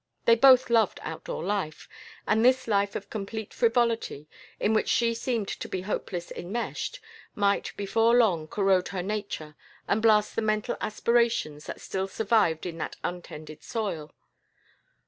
They 0.25 0.33
both 0.33 0.71
loved 0.71 0.99
outdoor 1.03 1.43
life, 1.43 1.87
and 2.25 2.43
this 2.43 2.67
life 2.67 2.95
of 2.95 3.11
complete 3.11 3.53
frivolity, 3.53 4.27
in 4.59 4.73
which 4.73 4.89
she 4.89 5.13
seemed 5.13 5.47
to 5.49 5.69
be 5.69 5.81
hopelessly 5.81 6.39
enmeshed, 6.39 6.99
might 7.35 7.71
before 7.77 8.15
long 8.15 8.47
corrode 8.47 8.87
her 8.87 9.03
nature 9.03 9.55
and 9.87 10.01
blast 10.01 10.35
the 10.35 10.41
mental 10.41 10.75
aspirations 10.81 11.67
that 11.67 11.79
still 11.81 12.07
survived 12.07 12.65
in 12.65 12.79
that 12.79 12.95
untended 13.03 13.61
soil. 13.61 14.11